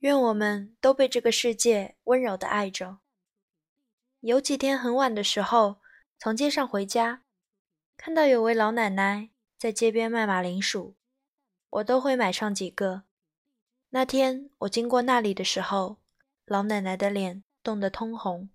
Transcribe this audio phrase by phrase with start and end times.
[0.00, 2.98] 愿我们都被这个世界温柔的爱着。
[4.20, 5.76] 有几天很晚的时候，
[6.18, 7.22] 从街上回家，
[7.96, 10.96] 看到有位老奶奶在街边卖马铃薯，
[11.70, 13.04] 我都会买上几个。
[13.90, 15.96] 那天我经过那里的时候，
[16.44, 18.50] 老奶奶的脸冻得通红，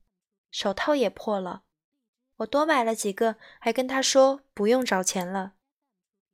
[0.52, 1.64] 手套也破了。
[2.38, 5.54] 我多买了几个，还跟她说不用找钱了，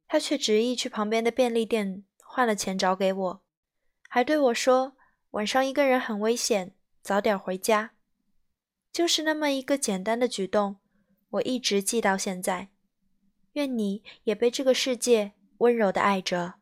[0.08, 3.42] 她却执意去旁边的便利店换了钱找给我，
[4.10, 4.97] 还对我说。
[5.32, 7.92] 晚上一个人很危险，早点回家。
[8.92, 10.78] 就是那么一个简单的举动，
[11.30, 12.70] 我一直记到现在。
[13.54, 16.56] 愿你也被这个世界温柔的爱着。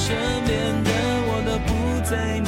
[0.00, 0.90] 身边的
[1.28, 2.40] 我都不在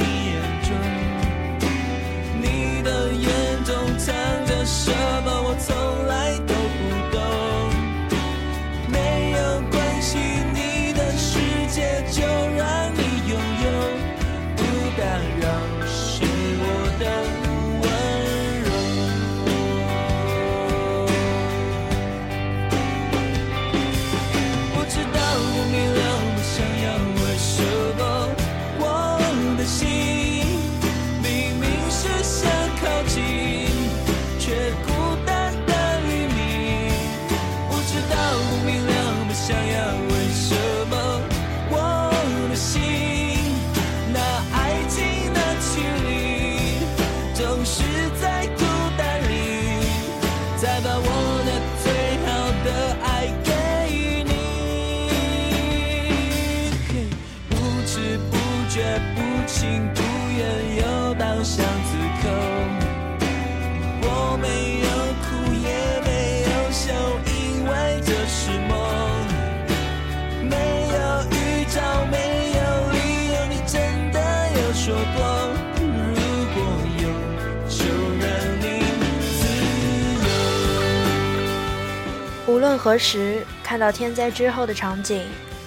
[82.83, 85.25] 何时看到天灾之后的场景，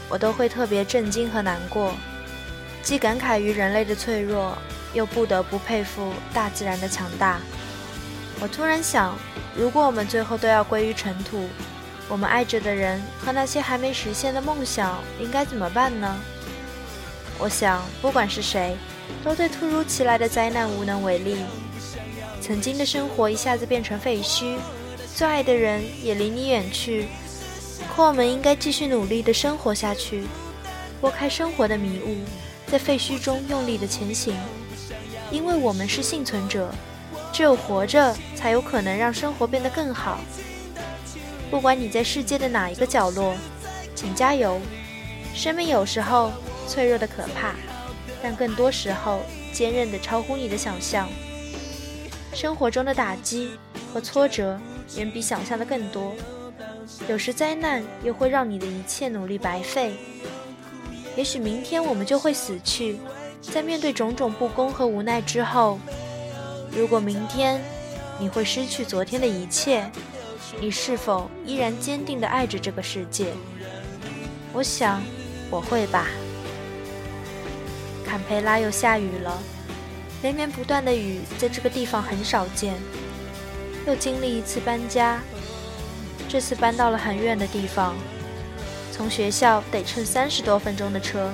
[0.10, 1.94] 我都会特别震惊和难过，
[2.84, 4.58] 既感慨于人类的脆弱，
[4.94, 7.40] 又不得不佩服大自然的强大。
[8.42, 9.18] 我突然想，
[9.56, 11.48] 如果我们最后都要归于尘土，
[12.10, 16.20] 我们爱着的人和那些还没实现的梦想，应该怎么办呢？
[17.40, 18.76] 我想，不管是谁，
[19.24, 21.38] 都对突如其来的灾难无能为力。
[22.42, 24.58] 曾经的生活一下子变成废墟。
[25.16, 27.06] 最爱的人也离你远去，
[27.96, 30.26] 可我们应该继续努力的生活下去，
[31.00, 32.18] 拨开生活的迷雾，
[32.70, 34.36] 在废墟中用力的前行，
[35.32, 36.70] 因为我们是幸存者，
[37.32, 40.20] 只有活着才有可能让生活变得更好。
[41.50, 43.38] 不管你在世界的哪一个角落，
[43.96, 44.60] 请加油！
[45.34, 46.34] 生命有时候
[46.68, 47.56] 脆弱的可怕，
[48.22, 49.22] 但更多时候
[49.54, 51.08] 坚韧的超乎你的想象。
[52.34, 53.52] 生活中的打击
[53.94, 54.60] 和挫折。
[54.98, 56.14] 远比想象的更多。
[57.08, 59.96] 有时灾难又会让你的一切努力白费。
[61.16, 63.00] 也许明天我们就会死去，
[63.42, 65.80] 在面对种种不公和无奈之后，
[66.72, 67.62] 如果明天
[68.20, 69.90] 你会失去昨天的一切，
[70.60, 73.34] 你是否依然坚定地爱着这个世界？
[74.54, 75.02] 我想
[75.50, 76.08] 我会吧。
[78.06, 79.42] 坎培拉又下雨了，
[80.22, 82.76] 连绵不断的雨在这个地方很少见。
[83.88, 85.20] 又经历一次搬家，
[86.28, 87.96] 这次搬到了很远的地方，
[88.92, 91.32] 从学校得乘三十多分钟的车，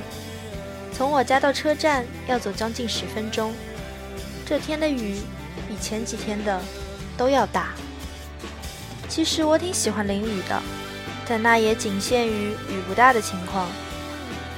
[0.91, 3.53] 从我家到车站要走将近十分钟。
[4.45, 5.21] 这天的雨
[5.67, 6.61] 比前几天的
[7.15, 7.69] 都要大。
[9.07, 10.61] 其实我挺喜欢淋雨的，
[11.25, 13.67] 但那也仅限于雨不大的情况。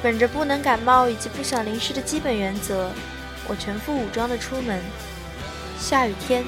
[0.02, 2.90] 本着不能感冒以及不想淋湿的基本原则，
[3.48, 4.82] 我全副武装的出门。
[5.80, 6.44] 下雨天。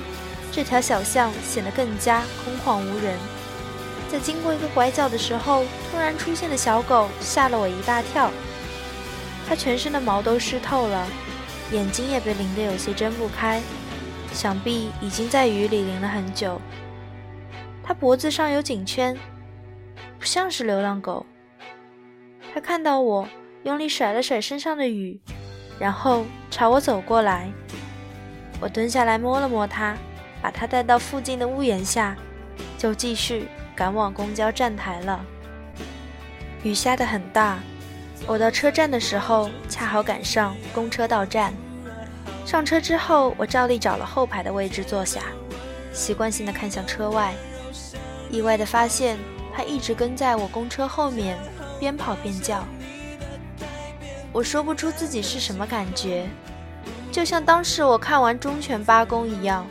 [0.56, 3.18] 这条小巷显得更加空旷无人。
[4.08, 8.32] 在经过一个拐角的时候，突然出现的小狗吓了我一大跳。
[9.46, 11.06] 它全身的毛都湿透了，
[11.74, 13.62] 眼睛也被淋得有些睁不开，
[14.32, 16.62] 想必已经在雨里淋了很久。
[17.84, 19.14] 它脖子上有颈圈，
[20.18, 21.26] 不像是流浪狗。
[22.54, 23.28] 它看到我，
[23.64, 25.20] 用力甩了甩身上的雨，
[25.78, 27.52] 然后朝我走过来。
[28.62, 29.98] 我蹲下来摸了摸它，
[30.46, 32.16] 把他带到附近的屋檐下，
[32.78, 35.20] 就继续赶往公交站台了。
[36.62, 37.58] 雨下得很大，
[38.28, 41.52] 我到车站的时候恰好赶上公车到站。
[42.46, 45.22] 上车之后，我照例找了后排的位置坐下，
[45.92, 47.34] 习惯性的看向车外，
[48.30, 49.18] 意外的发现
[49.52, 51.40] 他一直跟在我公车后面，
[51.80, 52.64] 边跑边叫。
[54.32, 56.30] 我说不出自己是什么感觉，
[57.12, 59.66] 就像当时我看完《忠犬八公》一样，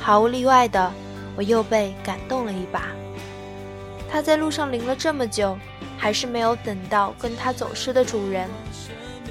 [0.00, 0.92] 毫无例外的，
[1.36, 2.88] 我又被感动了一把。
[4.10, 5.56] 他在路上淋了这么久。
[6.00, 8.48] 还是没有等到跟他走失的主人，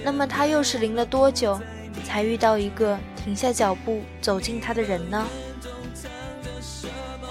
[0.03, 1.57] 那么他又是淋了多久，
[2.03, 5.25] 才遇到一个停下脚步走近他的人呢？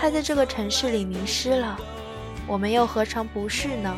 [0.01, 1.79] 他在这个城市里迷失了，
[2.47, 3.95] 我们又何尝不是呢？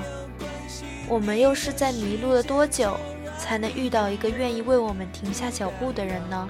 [1.06, 2.96] 我们又是在迷路了多久，
[3.38, 6.48] 才能遇到一个愿意为我们停下脚步的人呢？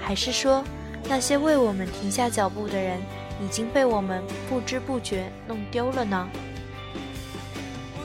[0.00, 0.64] 还是说，
[1.08, 3.00] 那些为我们停下脚步的人，
[3.42, 6.28] 已经被我们不知不觉弄丢了呢？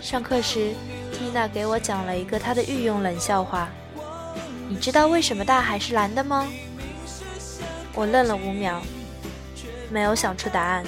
[0.02, 0.74] 上课时
[1.14, 3.70] ，Tina 给我讲了一个她的御用冷笑话。
[4.70, 6.48] 你知道为什么大海是蓝的吗？
[7.94, 8.82] 我愣了五秒，
[9.90, 10.84] 没有想出答案。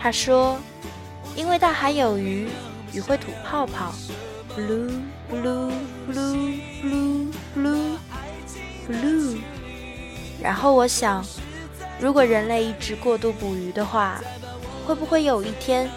[0.00, 0.58] 他说
[1.36, 2.48] ：“因为大海有鱼，
[2.92, 3.94] 鱼会吐泡泡。”
[4.56, 5.72] Blue blue
[6.08, 7.98] blue blue blue
[8.86, 9.53] blue。
[10.44, 11.24] 然后我想，
[11.98, 14.20] 如果人类一直过度捕鱼的话，
[14.86, 15.88] 会不会有一天，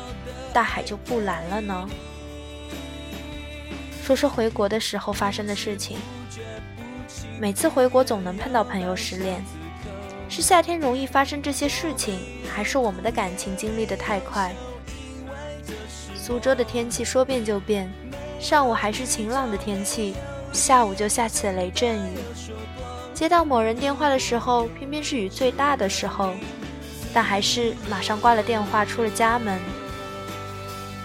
[0.54, 1.90] 大海就不蓝了呢？
[4.02, 5.98] 说说回国的时候发生的事情。
[7.38, 9.44] 每次回国总能碰到朋友失恋，
[10.30, 12.18] 是夏天容易发生这些事情，
[12.50, 14.56] 还是我们的感情经历的太快？
[16.16, 17.92] 苏州的天气说变就变，
[18.40, 20.16] 上午还是晴朗的天气，
[20.54, 22.18] 下午就下起了雷阵雨。
[23.18, 26.36] 接到某人电话的时候，偏偏是雨最大的时候，
[27.12, 29.60] 但还是马上挂了电话，出了家门。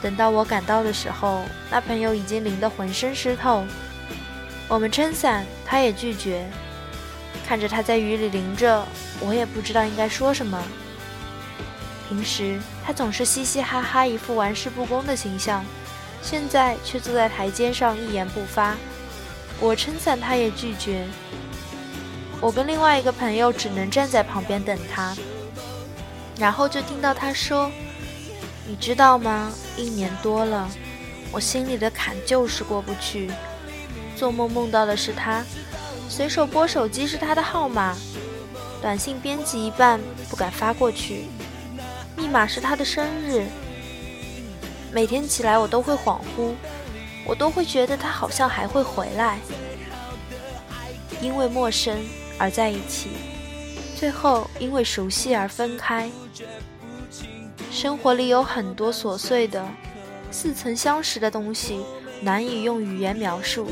[0.03, 3.65] 等到我赶到的时候，那朋友已经淋得浑身湿透。
[4.69, 6.47] 我们撑伞，他也拒绝。
[7.49, 8.87] 看着他在雨里淋着，
[9.19, 10.63] 我也不知道应该说什么。
[12.11, 15.65] 平时他总是嘻嘻哈哈，一副玩世不恭的形象，
[16.21, 18.77] 现在却坐在台阶上一言不发。
[19.59, 21.07] 我撑伞，他也拒绝。
[22.43, 25.17] 我跟另外一个朋友只能站在旁边等他，
[26.37, 27.71] 然后就听到他说。
[28.65, 29.53] 你知道吗？
[29.77, 30.69] 一年多了，
[31.33, 33.31] 我心里的坎就是过不去。
[34.17, 35.45] 做梦梦到的是他，
[36.09, 37.95] 随手拨手机是他的号码，
[38.81, 40.01] 短信编辑一半
[40.31, 41.27] 不敢发过去，
[42.17, 43.47] 密码是他的生日。
[44.93, 46.55] 每天起来我都会恍惚，
[47.27, 49.39] 我都会觉得他好像还会回来。
[51.21, 51.97] 因为陌生
[52.43, 53.11] 而在一起，
[53.95, 56.11] 最后因为熟悉而分开。
[57.71, 59.65] 生活里有很多琐碎的、
[60.33, 61.85] 似曾相识的东西，
[62.21, 63.71] 难以用语言描述。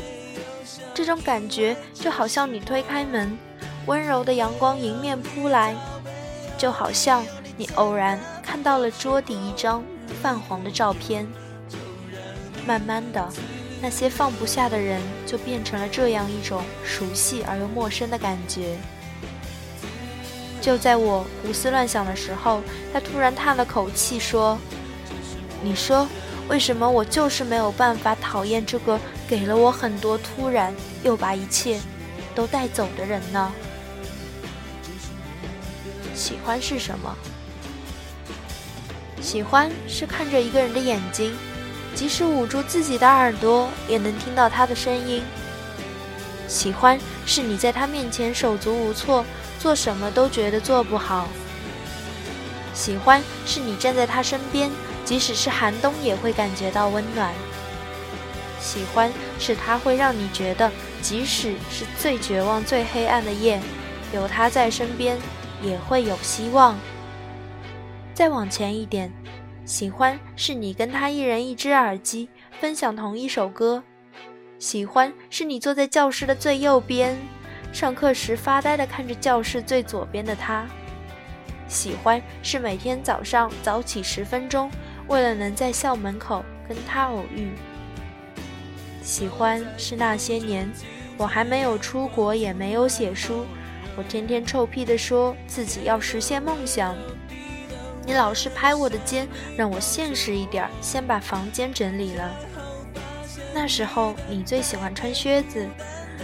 [0.93, 3.37] 这种感觉就好像你推开门，
[3.87, 5.75] 温柔的阳光迎面扑来，
[6.57, 7.25] 就好像
[7.57, 9.83] 你偶然看到了桌底一张
[10.21, 11.27] 泛黄的照片。
[12.65, 13.27] 慢慢的，
[13.81, 18.77] 那些放不下的人就变成了这样一种熟悉而又陌生的感觉。
[20.61, 22.61] 就在我胡思乱想的时候，
[22.93, 24.55] 他突然叹了口气说
[25.63, 26.07] ：“你说，
[26.47, 30.71] 为什么我就是没有办法讨厌这个给了我很多突然
[31.03, 31.79] 又把一切
[32.35, 33.51] 都带走的人呢？
[36.13, 37.17] 喜欢是什么？
[39.19, 41.33] 喜欢是看着一个人的眼睛，
[41.95, 45.23] 即使捂住自己的耳朵，也能听到他的声音。
[46.47, 49.25] 喜欢是你在他面前手足无措。”
[49.61, 51.27] 做什么都觉得做不好。
[52.73, 54.71] 喜欢是你站在他身边，
[55.05, 57.31] 即使是寒冬也会感觉到温暖。
[58.59, 63.61] 喜欢是他会让你觉得，即使是最绝望、最黑暗的夜，
[64.11, 65.15] 有他在身边
[65.61, 66.75] 也会有希望。
[68.15, 69.13] 再往前一点，
[69.63, 72.27] 喜欢是你跟他一人一只耳机，
[72.59, 73.83] 分享同一首歌。
[74.59, 77.17] 喜欢是你坐在教室的最右边。
[77.71, 80.67] 上课时发呆地看着教室最左边的他，
[81.67, 84.69] 喜欢是每天早上早起十分钟，
[85.07, 87.51] 为了能在校门口跟他偶遇。
[89.01, 90.69] 喜欢是那些年
[91.17, 93.45] 我还没有出国，也没有写书，
[93.95, 96.93] 我天天臭屁的说自己要实现梦想。
[98.05, 102.31] 你老是拍我的肩，让我现实一点，先把房间整理了。
[103.53, 105.67] 那时候你最喜欢穿靴子，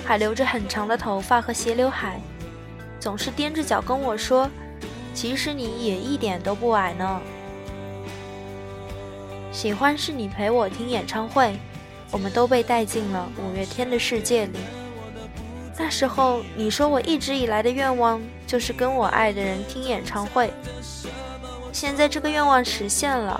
[0.05, 2.19] 还留着很长的头发和斜刘海，
[2.99, 4.49] 总是踮着脚跟我说
[5.13, 7.21] ：“其实你也一点都不矮呢。”
[9.51, 11.57] 喜欢是你陪我听演唱会，
[12.11, 14.59] 我们都被带进了五月天的世界里。
[15.77, 20.51] 那时候你说我一直以来的愿望就是跟我爱的人听演唱会，
[21.79, 23.39] 现在这个愿望实现了。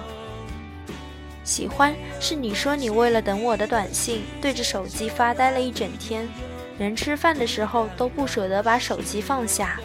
[1.44, 6.29] 喜欢是你说你为了等我的短信，对着手机发呆了一整天，
[6.77, 9.79] 连吃饭的时候都不舍得把手机放下。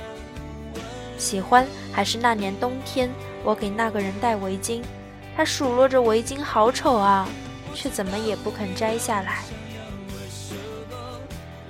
[1.17, 3.09] 喜欢还是那年冬天，
[3.43, 4.83] 我给那个人戴围巾，
[5.35, 7.27] 他数落着围巾好丑啊，
[7.75, 9.39] 却怎么也不肯摘下来。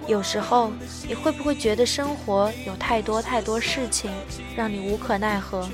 [0.09, 0.73] 有时候
[1.07, 4.11] 你会不会觉得生活有太多太多事情
[4.57, 5.69] 让你无可奈何？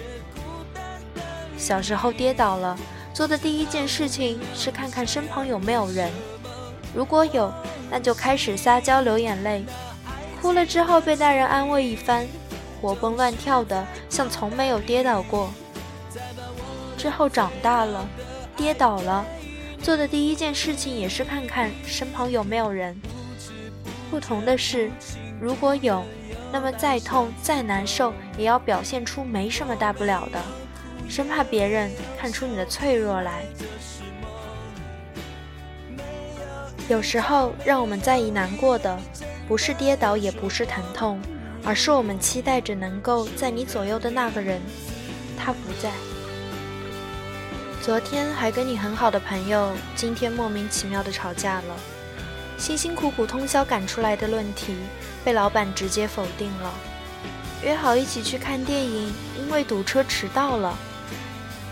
[1.59, 2.79] 小时候跌倒了。
[3.13, 6.09] 做的第一件事情是看看身旁有没有人，
[6.95, 7.53] 如果有，
[7.91, 9.65] 那就开始撒娇流眼泪，
[10.41, 12.29] 哭了之后被大人安慰一番，
[12.81, 15.51] 活蹦乱跳的像从没有跌倒过。
[16.97, 18.09] 之后长大了，
[18.57, 19.25] 跌倒了，
[19.83, 22.97] 做的第一件事情也是看看身旁有没有人。
[24.13, 24.93] 不同的是，
[25.41, 26.05] 如果有，
[26.53, 30.41] 那么再痛再难受也要表现出没什么大不了的。
[31.09, 33.45] 生怕别人看出你的脆弱来。
[36.89, 38.99] 有时候，让我们在意难过的，
[39.47, 41.21] 不是跌倒，也不是疼痛，
[41.65, 44.61] 而是我们期待着能够在你左右的那个人，
[45.37, 45.91] 他不在。
[47.83, 51.77] 昨天还跟你很好的朋友，今天莫名其妙的吵架了。
[52.59, 54.75] 辛辛苦苦通宵赶出来的论题，
[55.25, 56.73] 被老板直接否定了。
[57.63, 60.77] 约好一起去看电影，因为堵车迟到了。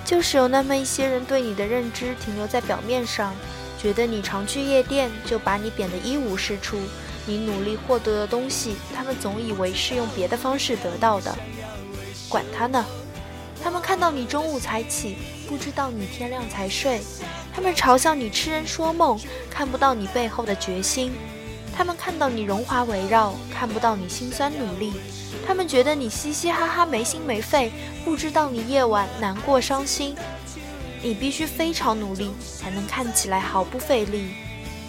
[0.07, 3.35] 就是有那么一些人对你的认知停留在表面上，
[3.77, 6.79] 觉得你常去夜店，就把你贬得一无是处。
[7.27, 11.37] 你努力获得的东西，他们总以为是用别的方式得到的。
[12.29, 12.87] 管他呢！
[13.61, 15.17] 他们看到你中午才起，
[15.49, 17.01] 不知道你天亮才睡。
[17.53, 19.19] 他们嘲笑你痴人说梦，
[19.51, 21.13] 看不到你背后的决心。
[21.77, 24.93] 他们看到你荣华围绕，看不到你辛酸努力。
[25.47, 27.71] 他们觉得你嘻嘻哈哈没心没肺，
[28.05, 30.17] 不知道你夜晚难过伤心。
[31.03, 34.31] 你必须非常努力，才能看起来毫不费力。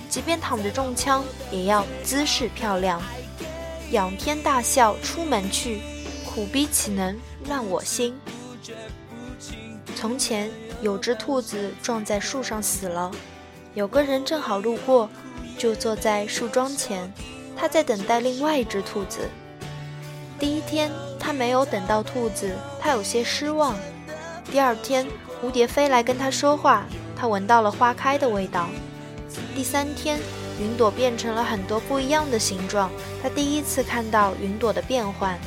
[0.09, 2.99] 即便躺着中枪，也要姿势漂亮。
[3.91, 5.81] 仰天大笑出门去，
[6.25, 7.15] 苦逼岂能
[7.47, 8.17] 乱我心？
[9.95, 10.49] 从前
[10.81, 13.11] 有只兔子撞在树上死了，
[13.75, 15.07] 有个人正好路过，
[15.57, 17.13] 就坐在树桩前，
[17.55, 19.29] 他在等待另外一只兔子。
[20.39, 23.75] 第一天，他没有等到兔子，他有些失望。
[24.51, 25.07] 第二天，
[25.41, 28.67] 蝴蝶飞来跟他说话，他闻到了花开的味道。
[29.55, 30.19] 第三天，
[30.61, 32.91] 云朵变成了很多不一样的形状，
[33.21, 35.37] 他第一次看到云朵的变换。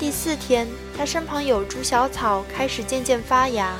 [0.00, 0.66] 第四天，
[0.98, 3.76] 他身旁有株小草开始渐渐发芽，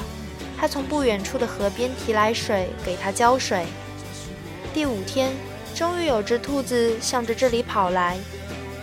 [0.56, 3.66] 他从不远处的河边提来水给它浇水。
[4.72, 5.32] 第五天，
[5.74, 8.16] 终于有只兔子向着这里跑来，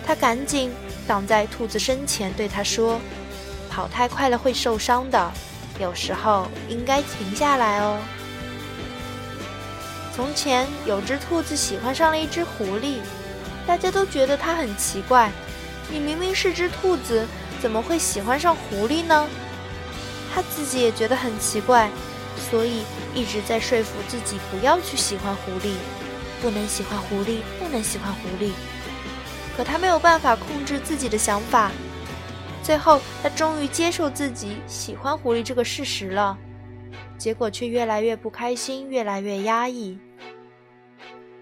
[0.06, 0.70] 他赶紧。
[1.07, 3.00] 挡在兔子身前，对他说
[3.69, 5.31] ：“跑太快了会受伤的，
[5.79, 7.98] 有时候应该停下来哦。”
[10.15, 12.98] 从前有只兔子喜欢上了一只狐狸，
[13.65, 15.31] 大家都觉得它很奇怪。
[15.89, 17.25] 你明明是只兔子，
[17.62, 19.27] 怎么会喜欢上狐狸呢？
[20.33, 21.91] 他自己也觉得很奇怪，
[22.50, 22.81] 所以
[23.13, 25.74] 一直在说服自己不要去喜欢狐狸，
[26.41, 28.51] 不能喜欢狐狸，不能喜欢狐狸。
[29.55, 31.72] 可他没有办法控制自己的想法，
[32.63, 36.38] 最后他终于接受自己喜欢狐狸这个事实了，
[37.17, 40.00] 结果却越来越不开心，越来越压抑。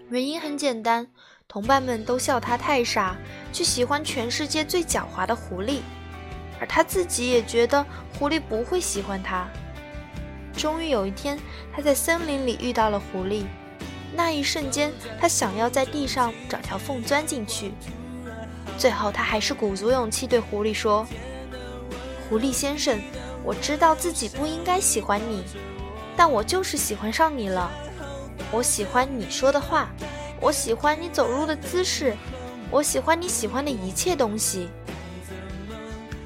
[0.10, 1.08] 原因很简单，
[1.48, 3.16] 同伴们都笑他太傻，
[3.54, 5.80] 去喜欢全世界最狡猾的狐狸，
[6.60, 7.86] 而他自己也觉得
[8.20, 9.48] 狐狸不会喜欢他。
[10.54, 11.40] 终于有一天，
[11.74, 13.46] 他在森林里遇到了狐狸，
[14.14, 17.72] 那一瞬间，他想要在地上找条缝钻进去。
[18.82, 21.06] 最后，他还是鼓足勇气对狐狸说
[22.28, 23.00] ：“狐狸先生，
[23.44, 25.44] 我知道自己不应该喜欢你，
[26.18, 27.70] 但我就是喜欢上你了。
[28.52, 29.88] 我喜欢你说的话，
[30.40, 32.16] 我喜欢你走路的姿势，
[32.72, 34.68] 我喜欢你喜欢的一切东西。”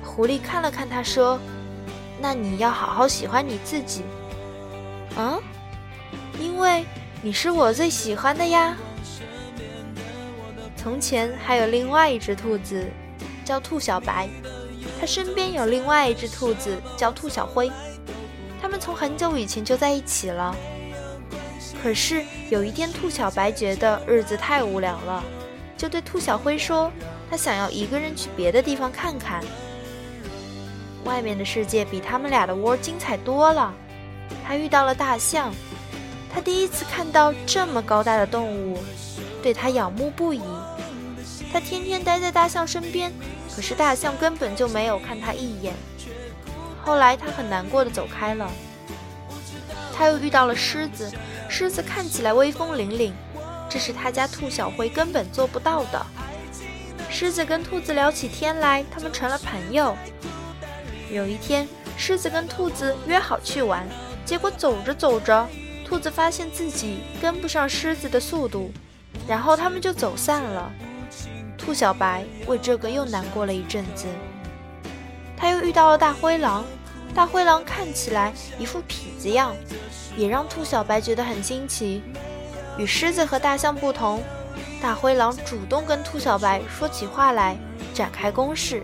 [0.02, 1.38] 狐狸看了看他，说
[2.22, 4.02] ：“那你要好好喜欢你自己。”
[5.20, 5.38] 啊，
[6.40, 6.86] 因为
[7.22, 8.78] 你是我最喜欢的呀。
[10.86, 12.86] 从前还有另外一只兔子，
[13.44, 14.30] 叫兔小白，
[15.01, 17.72] 它身边有另外一只兔子，叫兔小灰。
[18.62, 20.56] 他们从很久以前就在一起了。
[21.82, 25.24] 可是有一天，兔小白觉得日子太无聊了，
[25.75, 26.92] 就对兔小灰说
[27.32, 29.44] ：“他想要一个人去别的地方看看，
[31.04, 33.74] 外面的世界比他们俩的窝精彩多了。”
[34.46, 35.51] 他遇到了大象，
[36.32, 38.77] 他第一次看到这么高大的动物，
[39.42, 40.42] 对他仰慕不已。
[41.56, 43.14] 他天天待在大象身边，
[43.56, 45.74] 可是大象根本就没有看他一眼。
[46.84, 48.52] 后来他很难过的走开了。
[49.94, 51.10] 他又遇到了狮子。
[51.48, 53.14] 狮子看起来威风凛凛，
[53.70, 56.06] 这是他家兔小灰根本做不到的。
[57.10, 59.96] 狮子跟兔子聊起天来，他们成了朋友。
[61.10, 63.88] 有一天，狮子跟兔子约好去玩，
[64.26, 65.48] 结果走着走着，
[65.88, 68.74] 兔子发现自己跟不上狮子的速度，
[69.26, 70.70] 然后他们就走散了。
[71.66, 74.06] 兔小白为这个又难过了一阵子。
[75.36, 76.64] 他又遇到了大灰狼，
[77.16, 79.56] 大灰狼看起来一副痞子样。
[80.16, 82.04] 也让兔小白觉得很新奇。
[82.78, 84.24] 与狮子和大象不同，
[84.82, 87.58] 大灰狼主动跟兔小白说起话来，
[87.94, 88.84] 展开攻势。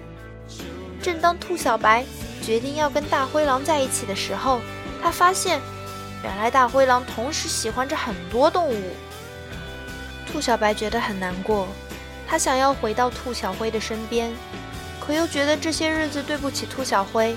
[1.01, 2.03] 正当兔小白
[2.41, 4.59] 决定要跟大灰狼在一起的时候，
[5.01, 5.61] 他发现，
[6.23, 8.81] 原来大灰狼同时喜欢着很多动物。
[10.31, 11.67] 兔小白觉得很难过，
[12.27, 14.31] 他想要回到兔小灰的身边，
[14.99, 17.35] 可又觉得这些日子对不起兔小灰。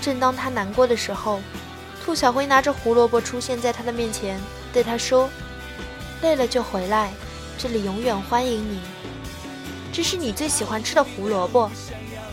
[0.00, 1.40] 正当他难过的时候，
[2.04, 4.40] 兔小灰拿着胡萝卜出现在他的面前，
[4.72, 5.28] 对他说
[6.22, 7.12] ：“累了就回来，
[7.58, 8.80] 这里永远欢迎你。
[9.92, 11.70] 这是你最喜欢吃的胡萝卜。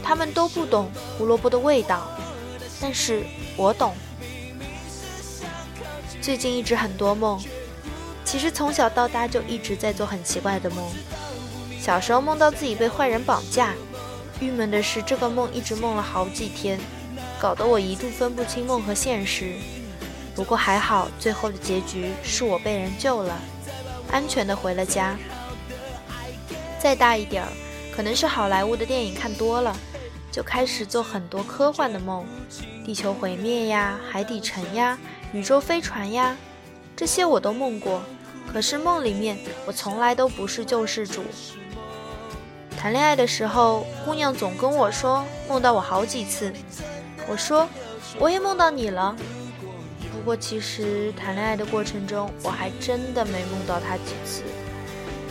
[0.04, 2.08] 他们都不懂胡萝卜的味道，
[2.82, 3.24] 但是
[3.56, 3.96] 我懂。
[6.20, 7.40] 最近一直很多梦，
[8.26, 10.92] 其实从小到大就一直在做很奇怪的梦。
[11.82, 13.74] 小时候梦到自己被坏人绑架，
[14.40, 16.80] 郁闷的是这个梦一直梦了好几天。”
[17.42, 19.56] 搞得我一度分不清梦和现实，
[20.36, 23.36] 不过还好，最后的结局是我被人救了，
[24.12, 25.18] 安全的回了家。
[26.80, 27.50] 再大一点儿，
[27.92, 29.76] 可能是好莱坞的电影看多了，
[30.32, 32.24] 就开始做很多科幻的梦，
[32.86, 34.96] 地球毁灭呀，海底沉呀，
[35.34, 36.38] 宇宙飞船呀，
[36.96, 38.04] 这些我都梦过。
[38.54, 41.24] 可是梦里面，我从来都不是救世主。
[42.82, 46.52] 谈恋爱的时候，姑娘总跟我说梦到我好几次。
[47.28, 47.70] 我说，
[48.18, 49.16] 我也梦到你了。
[50.12, 54.42] 不过其实谈恋爱的过程中，我还真的没梦到他几次，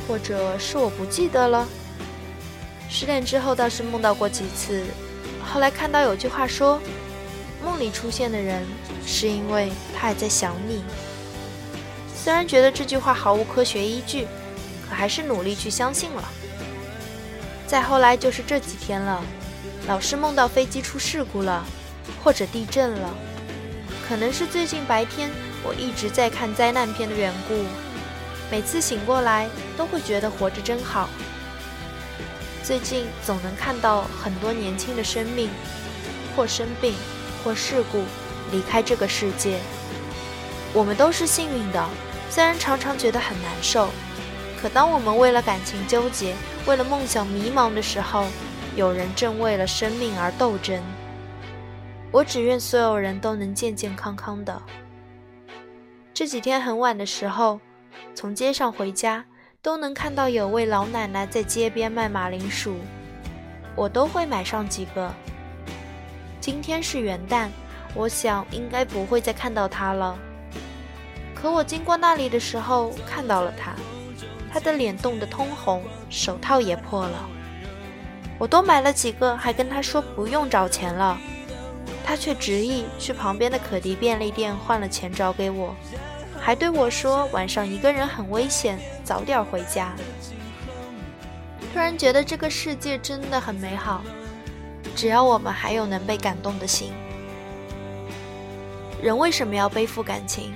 [0.07, 1.67] 或者是我不记得了。
[2.89, 4.85] 失恋之后倒是梦到过几次。
[5.45, 6.81] 后来看到有句话说，
[7.65, 8.65] 梦里出现的人
[9.05, 10.85] 是因为他还在想你。
[12.15, 14.29] 虽然觉得这句话毫无科学依据，
[14.89, 16.23] 可还是努力去相信了。
[17.71, 19.23] 再后来就是这几天了，
[19.87, 21.65] 老是梦到飞机出事故了。
[22.25, 23.09] 或者地震了，
[24.07, 25.31] 可能是最近白天
[25.63, 27.55] 我一直在看灾难片的缘故，
[28.51, 31.09] 每次醒过来都会觉得活着真好。
[32.65, 35.49] 最近总能看到很多年轻的生命，
[36.35, 36.95] 或生病，
[37.45, 38.03] 或事故
[38.51, 39.61] 离开这个世界。
[40.73, 41.89] 我们都是幸运的，
[42.29, 43.91] 虽然常常觉得很难受，
[44.61, 46.35] 可当我们为了感情纠结，
[46.67, 48.27] 为了梦想迷茫的时候，
[48.77, 50.83] 有人正为了生命而斗争。
[52.13, 54.61] 我只愿所有人都能健健康康的。
[56.13, 57.59] 这几天很晚的时候，
[58.15, 59.25] 从街上回家，
[59.63, 62.77] 都能看到有位老奶奶在街边卖马铃薯，
[63.75, 65.11] 我都会买上几个。
[66.39, 67.49] 今天是元旦，
[67.95, 70.19] 我想应该不会再看到她了。
[71.35, 73.75] 可我经过那里的时候，看到了她，
[74.53, 77.29] 他的脸冻得通红，手套也破了。
[78.39, 81.19] 我多买了几个，还跟他说不用找钱了。
[82.05, 85.75] 他却执意去旁边的可迪便利店换了钱找给我，
[86.41, 89.95] 还对我说晚上一个人很危险，早点回家。
[91.73, 94.03] 突然觉得这个世界真的很美好，
[94.97, 96.93] 只要我们还有能被感动的心。
[99.01, 100.53] 人为什么要背负感情？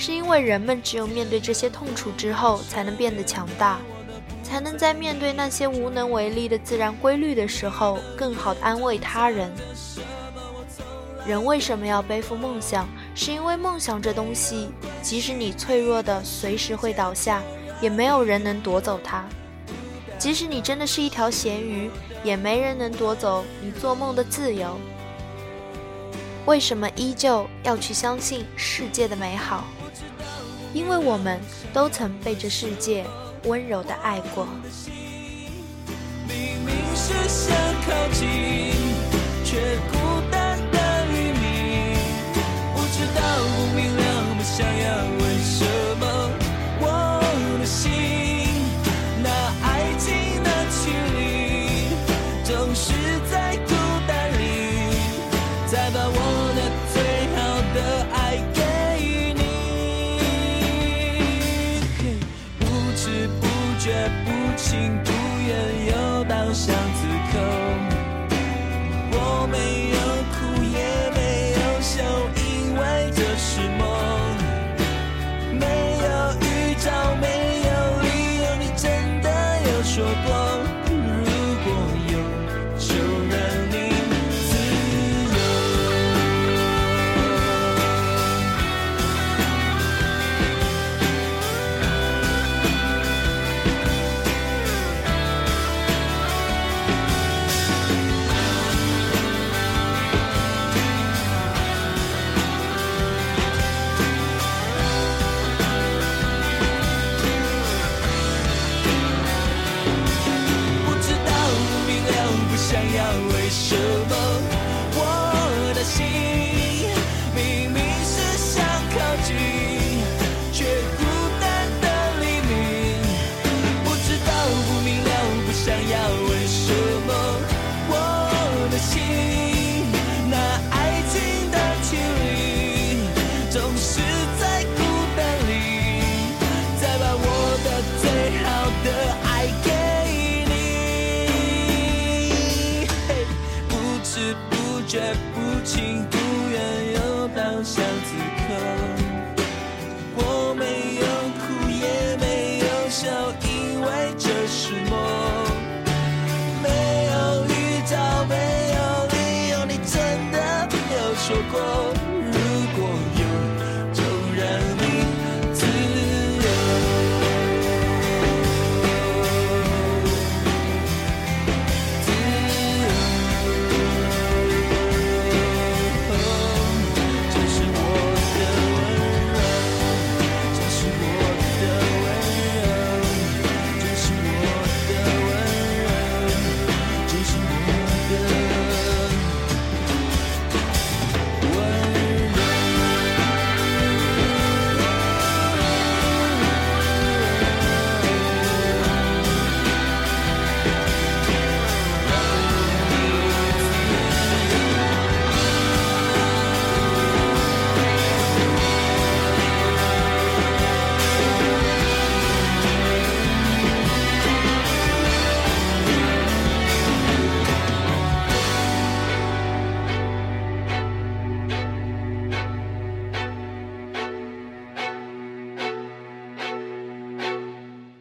[0.00, 3.78] 是因为人们只有面对这些痛楚之后，才能变得强大，
[4.42, 9.52] 才能在面对那些无能为力的自然规律的时候，更好的安慰他人。
[11.26, 12.88] 人为什么要背负梦想？
[13.14, 14.70] 是因为梦想这东西，
[15.02, 17.42] 即使你脆弱的随时会倒下，
[17.82, 19.24] 也没有人能夺走它；
[20.18, 21.90] 即使你真的是一条咸鱼，
[22.24, 24.80] 也没人能夺走你做梦的自由。
[26.46, 29.62] 为什么依旧要去相信世界的美好？
[30.72, 31.40] 因为我们
[31.72, 33.04] 都曾被这世界
[33.44, 34.46] 温柔的爱过。
[36.28, 37.56] 明明是想
[37.86, 38.28] 靠近，
[39.44, 40.58] 却孤单
[41.12, 41.96] 黎明，
[42.74, 43.20] 不知道
[43.56, 43.90] 不明，
[44.36, 45.19] 不想要。